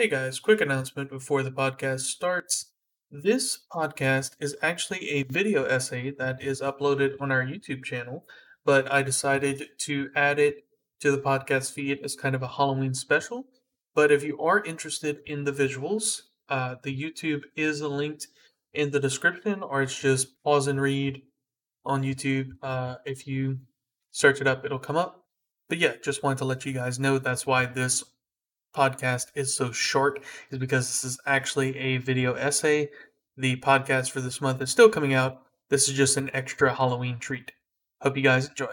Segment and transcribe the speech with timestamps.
[0.00, 2.72] Hey guys, quick announcement before the podcast starts.
[3.10, 8.24] This podcast is actually a video essay that is uploaded on our YouTube channel,
[8.64, 10.64] but I decided to add it
[11.00, 13.44] to the podcast feed as kind of a Halloween special.
[13.94, 18.28] But if you are interested in the visuals, uh, the YouTube is linked
[18.72, 21.20] in the description, or it's just pause and read
[21.84, 22.52] on YouTube.
[22.62, 23.58] Uh, if you
[24.12, 25.26] search it up, it'll come up.
[25.68, 28.02] But yeah, just wanted to let you guys know that's why this
[28.74, 32.90] podcast is so short, is because this is actually a video essay.
[33.36, 35.42] The podcast for this month is still coming out.
[35.68, 37.52] This is just an extra Halloween treat.
[38.02, 38.72] Hope you guys enjoy.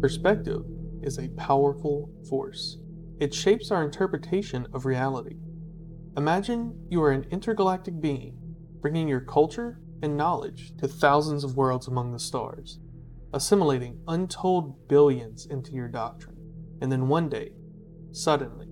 [0.00, 0.62] Perspective
[1.02, 2.78] is a powerful force.
[3.20, 5.36] It shapes our interpretation of reality.
[6.16, 8.36] Imagine you are an intergalactic being,
[8.80, 12.78] bringing your culture and knowledge to thousands of worlds among the stars,
[13.34, 16.36] assimilating untold billions into your doctrine,
[16.80, 17.50] and then one day,
[18.12, 18.68] suddenly,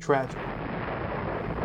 [0.00, 0.42] tragically,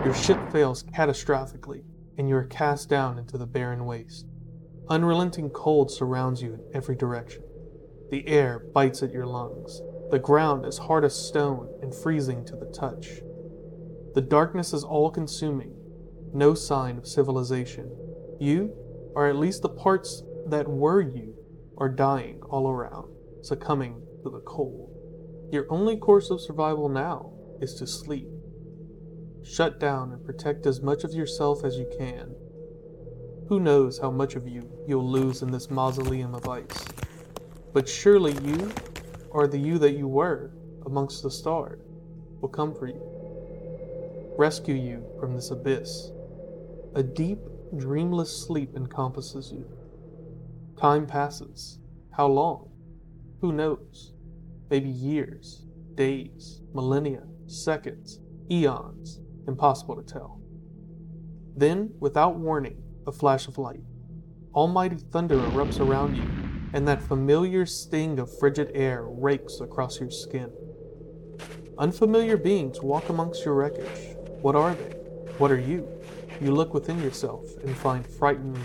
[0.06, 1.84] Your ship fails catastrophically,
[2.18, 4.26] and you are cast down into the barren waste.
[4.90, 7.44] Unrelenting cold surrounds you in every direction.
[8.10, 9.80] The air bites at your lungs.
[10.10, 13.22] The ground is hard as stone and freezing to the touch.
[14.16, 15.76] The darkness is all consuming,
[16.34, 17.96] no sign of civilization.
[18.40, 18.74] You,
[19.16, 21.36] or at least the parts that were you,
[21.82, 24.96] are dying all around, succumbing to the cold.
[25.52, 28.28] Your only course of survival now is to sleep.
[29.44, 32.36] Shut down and protect as much of yourself as you can.
[33.50, 36.86] Who knows how much of you you'll lose in this mausoleum of ice?
[37.74, 38.72] But surely you,
[39.32, 40.52] or the you that you were
[40.86, 41.82] amongst the stars,
[42.42, 43.02] will come for you.
[44.38, 46.12] Rescue you from this abyss.
[46.94, 47.40] A deep,
[47.76, 49.66] dreamless sleep encompasses you.
[50.82, 51.78] Time passes.
[52.10, 52.72] How long?
[53.40, 54.14] Who knows?
[54.72, 59.20] Maybe years, days, millennia, seconds, eons.
[59.48, 60.42] Impossible to tell.
[61.56, 63.84] Then, without warning, a flash of light.
[64.56, 66.28] Almighty thunder erupts around you
[66.74, 70.52] and that familiar sting of frigid air rakes across your skin.
[71.78, 74.16] Unfamiliar beings walk amongst your wreckage.
[74.42, 74.96] What are they?
[75.38, 75.88] What are you?
[76.42, 78.60] You look within yourself and find frightening.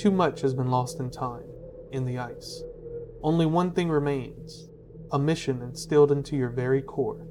[0.00, 1.44] Too much has been lost in time,
[1.92, 2.62] in the ice.
[3.22, 4.70] Only one thing remains
[5.12, 7.26] a mission instilled into your very core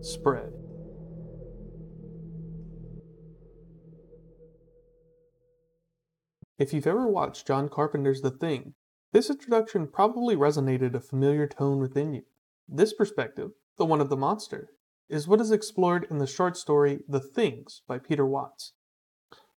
[0.00, 0.52] spread.
[6.58, 8.74] If you've ever watched John Carpenter's The Thing,
[9.12, 12.22] this introduction probably resonated a familiar tone within you.
[12.68, 14.70] This perspective, the one of the monster,
[15.08, 18.72] is what is explored in the short story The Things by Peter Watts.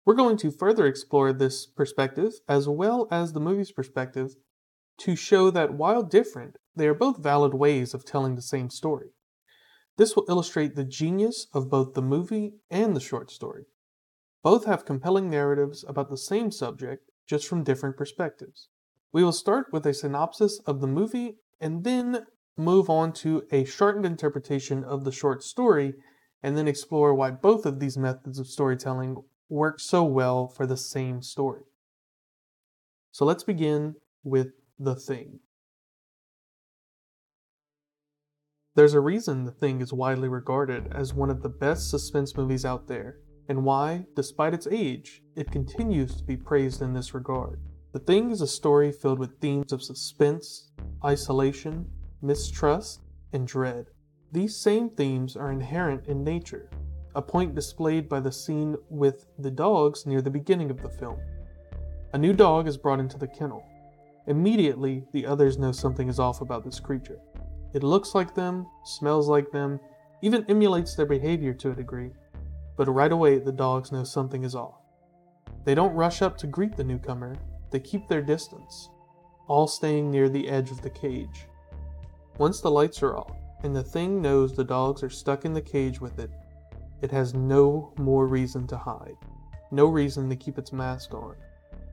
[0.05, 4.35] We're going to further explore this perspective as well as the movie's perspective
[4.99, 9.09] to show that while different, they are both valid ways of telling the same story.
[9.97, 13.63] This will illustrate the genius of both the movie and the short story.
[14.43, 18.67] Both have compelling narratives about the same subject, just from different perspectives.
[19.11, 22.27] We will start with a synopsis of the movie and then
[22.57, 25.95] move on to a shortened interpretation of the short story,
[26.43, 29.17] and then explore why both of these methods of storytelling
[29.49, 31.63] work so well for the same story.
[33.11, 35.39] So let's begin with The Thing.
[38.75, 42.65] There's a reason The Thing is widely regarded as one of the best suspense movies
[42.65, 47.61] out there, and why, despite its age, it continues to be praised in this regard.
[47.93, 50.71] The Thing is a story filled with themes of suspense,
[51.05, 51.85] isolation,
[52.21, 53.85] mistrust, and dread.
[54.31, 56.69] These same themes are inherent in nature,
[57.15, 61.17] a point displayed by the scene with the dogs near the beginning of the film.
[62.13, 63.65] A new dog is brought into the kennel.
[64.27, 67.19] Immediately, the others know something is off about this creature.
[67.73, 69.79] It looks like them, smells like them,
[70.21, 72.11] even emulates their behavior to a degree,
[72.77, 74.81] but right away the dogs know something is off.
[75.63, 77.35] They don't rush up to greet the newcomer,
[77.71, 78.89] they keep their distance,
[79.47, 81.47] all staying near the edge of the cage.
[82.37, 85.61] Once the lights are off, and the thing knows the dogs are stuck in the
[85.61, 86.31] cage with it,
[87.05, 89.15] it has no more reason to hide,
[89.69, 91.35] no reason to keep its mask on.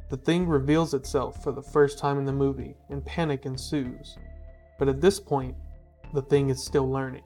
[0.09, 4.17] The thing reveals itself for the first time in the movie, and panic ensues.
[4.79, 5.55] But at this point,
[6.15, 7.25] the thing is still learning.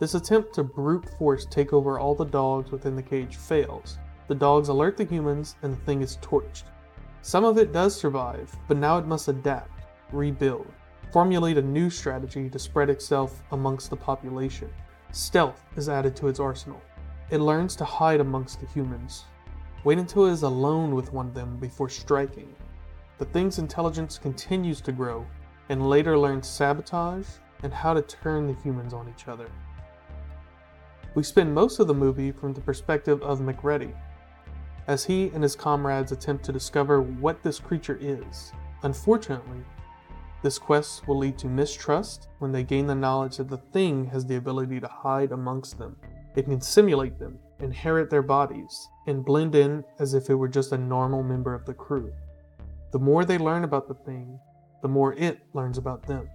[0.00, 3.98] This attempt to brute force take over all the dogs within the cage fails.
[4.26, 6.64] The dogs alert the humans, and the thing is torched.
[7.22, 10.66] Some of it does survive, but now it must adapt, rebuild,
[11.12, 14.68] formulate a new strategy to spread itself amongst the population.
[15.12, 16.80] Stealth is added to its arsenal.
[17.30, 19.24] It learns to hide amongst the humans.
[19.84, 22.52] Wait until it is alone with one of them before striking.
[23.18, 25.26] the thing's intelligence continues to grow
[25.68, 27.26] and later learns sabotage
[27.62, 29.48] and how to turn the humans on each other.
[31.14, 33.94] We spend most of the movie from the perspective of MacReady,
[34.86, 38.52] as he and his comrades attempt to discover what this creature is.
[38.84, 39.62] Unfortunately,
[40.42, 44.24] this quest will lead to mistrust when they gain the knowledge that the thing has
[44.24, 45.94] the ability to hide amongst them.
[46.36, 50.72] It can simulate them, inherit their bodies, and blend in as if it were just
[50.72, 52.12] a normal member of the crew.
[52.92, 54.38] The more they learn about the thing,
[54.82, 56.28] the more it learns about them.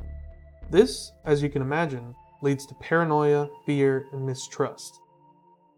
[0.70, 5.00] This, as you can imagine, leads to paranoia, fear, and mistrust.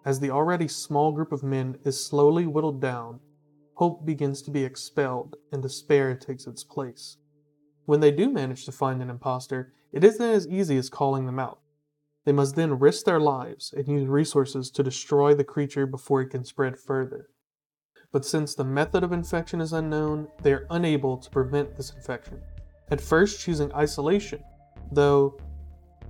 [0.05, 3.19] As the already small group of men is slowly whittled down,
[3.75, 7.17] hope begins to be expelled and despair takes its place.
[7.85, 11.39] When they do manage to find an impostor, it isn't as easy as calling them
[11.39, 11.59] out.
[12.27, 16.29] They must then risk their lives and use resources to destroy the creature before it
[16.29, 17.29] can spread further.
[18.11, 22.41] But since the method of infection is unknown, they are unable to prevent this infection.
[22.91, 24.43] At first, choosing isolation,
[24.91, 25.39] though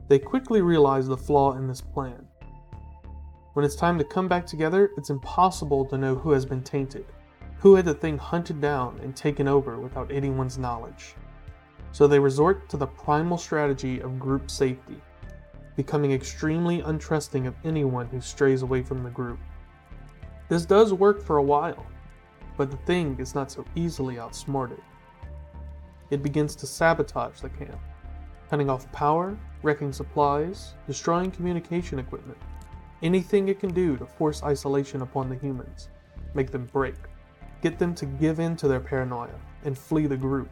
[0.08, 2.26] they quickly realize the flaw in this plan.
[3.54, 7.06] When it's time to come back together, it's impossible to know who has been tainted,
[7.60, 11.14] who had the thing hunted down and taken over without anyone's knowledge
[11.92, 15.02] so they resort to the primal strategy of group safety,
[15.78, 19.40] becoming extremely untrusting of anyone who strays away from the group.
[20.50, 21.86] This does work for a while,
[22.58, 24.82] but the thing is not so easily outsmarted.
[26.10, 27.80] It begins to sabotage the camp,
[28.50, 32.40] cutting off power, wrecking supplies, destroying communication equipment,
[33.04, 35.90] anything it can do to force isolation upon the humans,
[36.34, 36.96] make them break,
[37.62, 40.50] get them to give in to their paranoia, and flee the group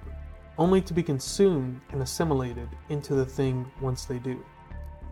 [0.58, 4.44] only to be consumed and assimilated into the thing once they do.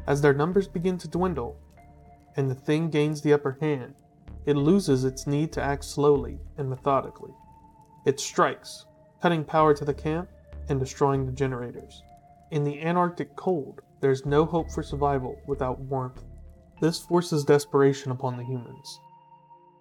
[0.06, 1.58] As their numbers begin to dwindle,
[2.36, 3.96] and the thing gains the upper hand,
[4.46, 7.34] it loses its need to act slowly and methodically.
[8.06, 8.86] It strikes,
[9.22, 10.30] cutting power to the camp
[10.68, 12.04] and destroying the generators.
[12.52, 16.24] In the Antarctic cold, there is no hope for survival without warmth.
[16.82, 19.00] This forces desperation upon the humans.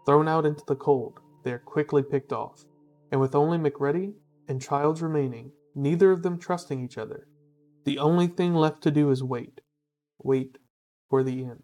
[0.07, 2.65] Thrown out into the cold, they are quickly picked off,
[3.11, 4.15] and with only MacReady
[4.47, 7.27] and Childs remaining, neither of them trusting each other.
[7.85, 9.61] The only thing left to do is wait.
[10.25, 10.59] Wait
[11.09, 11.63] for the end.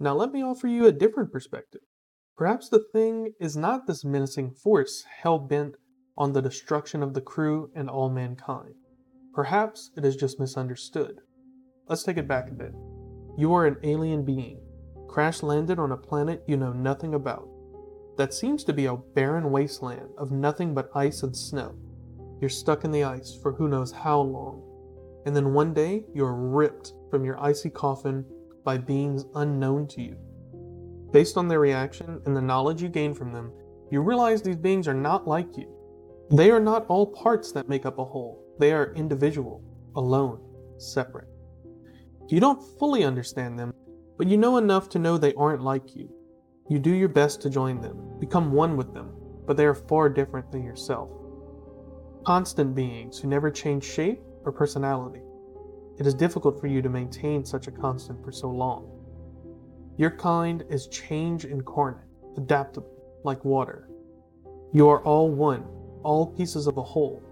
[0.00, 1.80] Now, let me offer you a different perspective.
[2.36, 5.76] Perhaps the thing is not this menacing force hell bent
[6.16, 8.74] on the destruction of the crew and all mankind.
[9.32, 11.20] Perhaps it is just misunderstood.
[11.88, 12.72] Let's take it back a bit.
[13.38, 14.60] You are an alien being,
[15.08, 17.48] crash landed on a planet you know nothing about
[18.16, 21.76] that seems to be a barren wasteland of nothing but ice and snow.
[22.44, 24.62] You're stuck in the ice for who knows how long,
[25.24, 28.22] and then one day you're ripped from your icy coffin
[28.66, 30.18] by beings unknown to you.
[31.10, 33.50] Based on their reaction and the knowledge you gain from them,
[33.90, 35.74] you realize these beings are not like you.
[36.32, 39.64] They are not all parts that make up a whole, they are individual,
[39.96, 40.38] alone,
[40.76, 41.30] separate.
[42.28, 43.72] You don't fully understand them,
[44.18, 46.10] but you know enough to know they aren't like you.
[46.68, 49.14] You do your best to join them, become one with them,
[49.46, 51.08] but they are far different than yourself.
[52.24, 55.20] Constant beings who never change shape or personality.
[55.98, 58.90] It is difficult for you to maintain such a constant for so long.
[59.98, 62.06] Your kind is change incarnate,
[62.38, 62.90] adaptable,
[63.24, 63.90] like water.
[64.72, 65.66] You are all one,
[66.02, 67.22] all pieces of a whole.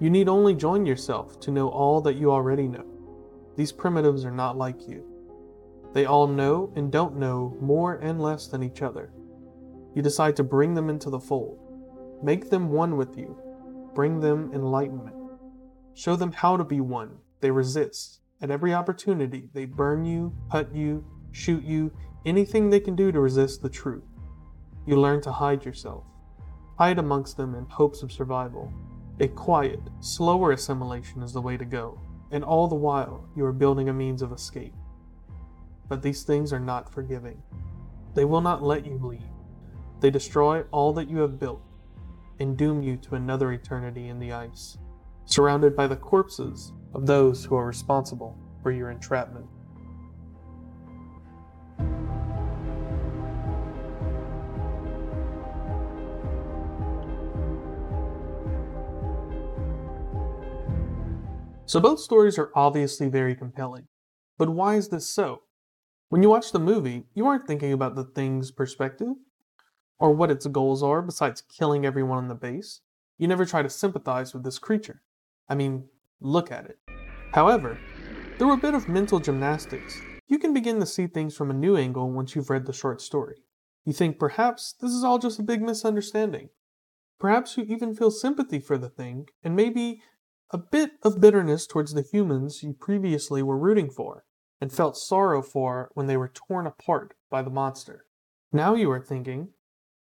[0.00, 2.86] You need only join yourself to know all that you already know.
[3.56, 5.04] These primitives are not like you.
[5.92, 9.12] They all know and don't know more and less than each other.
[9.94, 11.60] You decide to bring them into the fold.
[12.20, 13.40] Make them one with you.
[13.94, 15.16] Bring them enlightenment.
[15.94, 17.18] Show them how to be one.
[17.40, 18.20] They resist.
[18.40, 21.90] At every opportunity, they burn you, cut you, shoot you,
[22.24, 24.04] anything they can do to resist the truth.
[24.86, 26.04] You learn to hide yourself.
[26.78, 28.72] Hide amongst them in hopes of survival.
[29.20, 33.52] A quiet, slower assimilation is the way to go, and all the while you are
[33.52, 34.74] building a means of escape.
[35.88, 37.42] But these things are not forgiving.
[38.14, 39.22] They will not let you leave.
[40.00, 41.62] They destroy all that you have built
[42.40, 44.78] and doom you to another eternity in the ice,
[45.24, 49.46] surrounded by the corpses of those who are responsible for your entrapment.
[61.66, 63.88] So both stories are obviously very compelling.
[64.38, 65.42] But why is this so?
[66.08, 69.14] When you watch the movie, you aren't thinking about the thing's perspective
[69.98, 72.80] or what its goals are besides killing everyone on the base.
[73.18, 75.02] You never try to sympathize with this creature.
[75.48, 75.88] I mean,
[76.20, 76.78] look at it.
[77.32, 77.78] However,
[78.38, 81.76] through a bit of mental gymnastics, you can begin to see things from a new
[81.76, 83.36] angle once you've read the short story.
[83.84, 86.50] You think perhaps this is all just a big misunderstanding.
[87.18, 90.02] Perhaps you even feel sympathy for the thing, and maybe
[90.50, 94.24] a bit of bitterness towards the humans you previously were rooting for,
[94.60, 98.04] and felt sorrow for when they were torn apart by the monster.
[98.52, 99.48] Now you are thinking,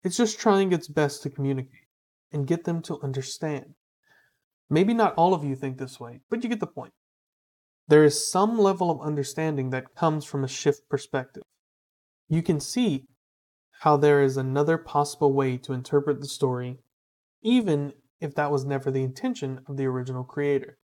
[0.03, 1.87] it's just trying its best to communicate
[2.31, 3.73] and get them to understand.
[4.69, 6.93] Maybe not all of you think this way, but you get the point.
[7.87, 11.43] There is some level of understanding that comes from a shift perspective.
[12.27, 13.07] You can see
[13.79, 16.77] how there is another possible way to interpret the story,
[17.41, 20.77] even if that was never the intention of the original creator.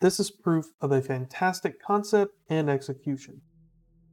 [0.00, 3.40] This is proof of a fantastic concept and execution.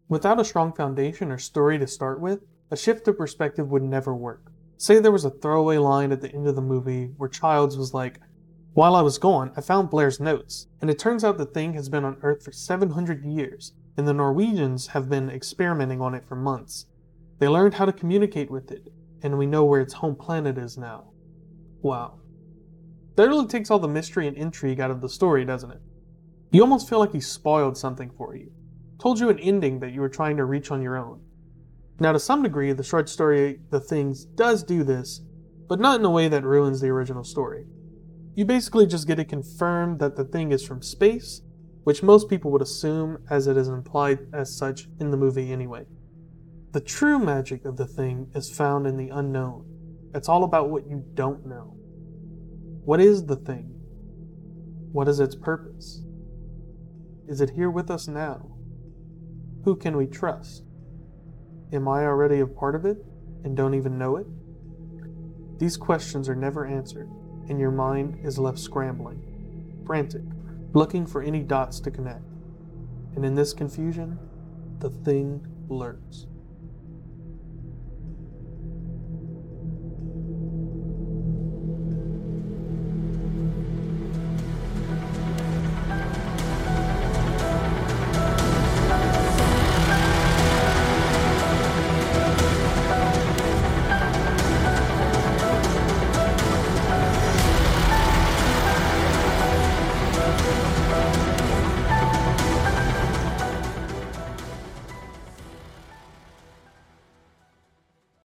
[0.08, 4.16] Without a strong foundation or story to start with, a shift of perspective would never
[4.16, 4.52] work.
[4.78, 7.94] Say there was a throwaway line at the end of the movie where Childs was
[7.94, 8.20] like,
[8.74, 11.90] While I was gone, I found Blair's notes, and it turns out the thing has
[11.90, 16.36] been on Earth for 700 years, and the Norwegians have been experimenting on it for
[16.36, 16.86] months.
[17.40, 18.88] They learned how to communicate with it,
[19.24, 21.12] and we know where its home planet is now.
[21.82, 22.20] Wow.
[23.16, 25.82] That really takes all the mystery and intrigue out of the story, doesn't it?
[26.52, 28.52] You almost feel like he spoiled something for you,
[29.00, 31.22] told you an ending that you were trying to reach on your own.
[32.02, 35.22] Now, to some degree, the short story The Things does do this,
[35.68, 37.66] but not in a way that ruins the original story.
[38.36, 41.42] You basically just get it confirmed that the thing is from space,
[41.84, 45.86] which most people would assume as it is implied as such in the movie anyway.
[46.72, 49.66] The true magic of the thing is found in the unknown.
[50.16, 51.76] It's all about what you don't know.
[52.86, 53.76] What is the thing?
[54.92, 56.02] What is its purpose?
[57.28, 58.56] Is it here with us now?
[59.66, 60.64] Who can we trust?
[61.72, 63.06] Am I already a part of it
[63.44, 64.26] and don't even know it?
[65.60, 67.10] These questions are never answered,
[67.48, 70.24] and your mind is left scrambling, frantic,
[70.74, 72.24] looking for any dots to connect.
[73.16, 74.18] And in this confusion,
[74.80, 76.26] the thing lurks.